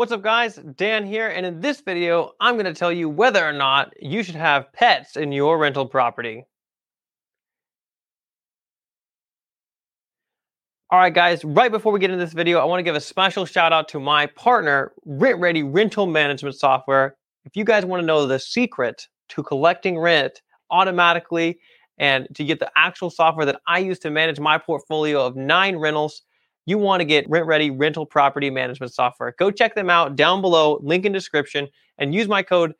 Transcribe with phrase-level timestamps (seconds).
[0.00, 3.52] What's up guys, Dan here, and in this video, I'm gonna tell you whether or
[3.52, 6.46] not you should have pets in your rental property.
[10.88, 13.44] All right guys, right before we get into this video, I wanna give a special
[13.44, 17.18] shout out to my partner, RentRedi Rental Management Software.
[17.44, 20.40] If you guys wanna know the secret to collecting rent
[20.70, 21.58] automatically
[21.98, 25.76] and to get the actual software that I use to manage my portfolio of nine
[25.76, 26.22] rentals,
[26.70, 29.34] you want to get RentRedi rental property management software.
[29.38, 32.72] Go check them out down below, link in description, and use my code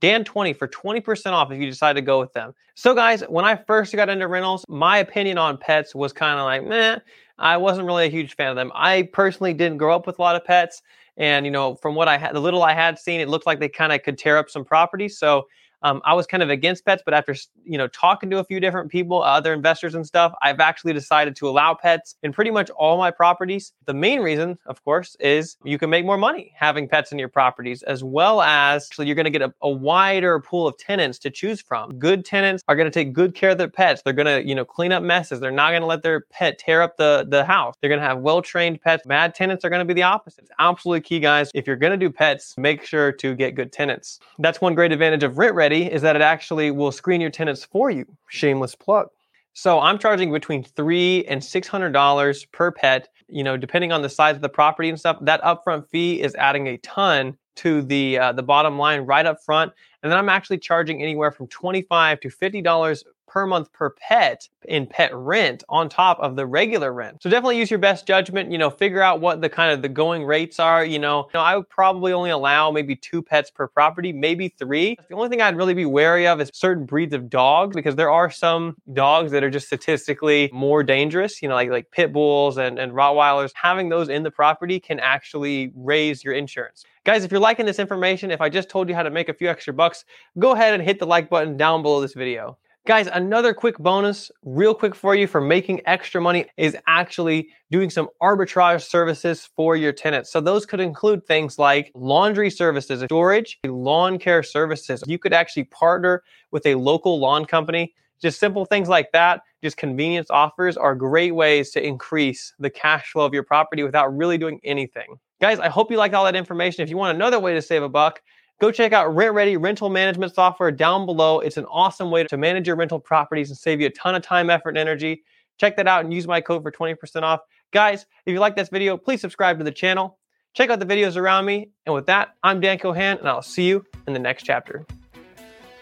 [0.00, 2.54] Dan20 for 20% off if you decide to go with them.
[2.74, 6.44] So, guys, when I first got into rentals, my opinion on pets was kind of
[6.44, 6.98] like, meh,
[7.38, 8.72] I wasn't really a huge fan of them.
[8.74, 10.80] I personally didn't grow up with a lot of pets.
[11.16, 13.60] And, you know, from what I had, the little I had seen, it looked like
[13.60, 15.08] they kind of could tear up some property.
[15.08, 15.46] So,
[15.82, 18.60] um, I was kind of against pets, but after you know talking to a few
[18.60, 22.70] different people, other investors and stuff, I've actually decided to allow pets in pretty much
[22.70, 23.72] all my properties.
[23.86, 27.28] The main reason, of course, is you can make more money having pets in your
[27.28, 31.18] properties, as well as so you're going to get a, a wider pool of tenants
[31.20, 31.98] to choose from.
[31.98, 34.02] Good tenants are going to take good care of their pets.
[34.02, 35.40] They're going to you know clean up messes.
[35.40, 37.74] They're not going to let their pet tear up the the house.
[37.80, 39.04] They're going to have well trained pets.
[39.06, 40.42] Bad tenants are going to be the opposite.
[40.42, 41.50] It's absolutely key, guys.
[41.54, 44.20] If you're going to do pets, make sure to get good tenants.
[44.38, 45.38] That's one great advantage of
[45.72, 48.06] Is that it actually will screen your tenants for you.
[48.28, 49.08] Shameless plug.
[49.54, 53.08] So I'm charging between three and six hundred dollars per pet.
[53.28, 55.18] You know, depending on the size of the property and stuff.
[55.22, 59.42] That upfront fee is adding a ton to the uh, the bottom line right up
[59.42, 59.72] front.
[60.02, 63.88] And then I'm actually charging anywhere from twenty five to fifty dollars per month per
[63.88, 67.22] pet in pet rent on top of the regular rent.
[67.22, 69.88] So definitely use your best judgment, you know, figure out what the kind of the
[69.88, 71.28] going rates are, you know.
[71.32, 74.98] You know I would probably only allow maybe two pets per property, maybe three.
[75.08, 78.10] The only thing I'd really be wary of is certain breeds of dogs because there
[78.10, 82.58] are some dogs that are just statistically more dangerous, you know, like like pit bulls
[82.58, 83.52] and, and Rottweilers.
[83.54, 86.84] Having those in the property can actually raise your insurance.
[87.04, 89.34] Guys, if you're liking this information, if I just told you how to make a
[89.34, 90.04] few extra bucks,
[90.38, 92.56] go ahead and hit the like button down below this video.
[92.86, 97.90] Guys, another quick bonus, real quick for you for making extra money is actually doing
[97.90, 100.30] some arbitrage services for your tenants.
[100.30, 105.02] So those could include things like laundry services, storage, lawn care services.
[105.04, 107.94] You could actually partner with a local lawn company.
[108.20, 113.10] Just simple things like that, just convenience offers are great ways to increase the cash
[113.10, 115.16] flow of your property without really doing anything.
[115.42, 116.82] Guys, I hope you liked all that information.
[116.82, 118.22] If you want another way to save a buck,
[118.62, 121.40] Go check out RentRedi rental management software down below.
[121.40, 124.22] It's an awesome way to manage your rental properties and save you a ton of
[124.22, 125.24] time, effort, and energy.
[125.58, 127.40] Check that out and use my code for 20% off.
[127.72, 130.16] Guys, if you like this video, please subscribe to the channel.
[130.54, 131.72] Check out the videos around me.
[131.86, 134.86] And with that, I'm Dan Kohan, and I'll see you in the next chapter.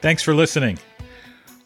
[0.00, 0.78] Thanks for listening.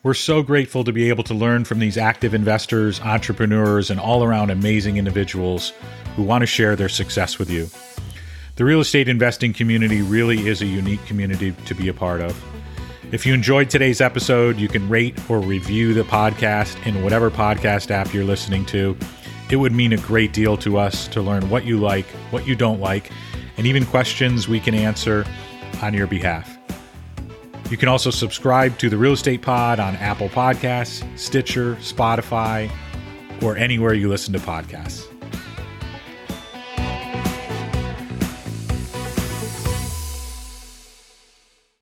[0.05, 4.23] We're so grateful to be able to learn from these active investors, entrepreneurs, and all
[4.23, 5.73] around amazing individuals
[6.15, 7.71] who want to share their success with you.
[8.57, 12.39] The real estate investing community really is a unique community to be a part of.
[13.13, 17.91] If you enjoyed today's episode, you can rate or review the podcast in whatever podcast
[17.91, 18.99] app you're listening to.
[19.51, 22.55] It would mean a great deal to us to learn what you like, what you
[22.55, 23.11] don't like,
[23.57, 25.25] and even questions we can answer
[25.81, 26.54] on your behalf.
[27.75, 32.71] You can also subscribe to the Real Estate Pod on Apple Podcasts, Stitcher, Spotify,
[33.43, 35.13] or anywhere you listen to podcasts.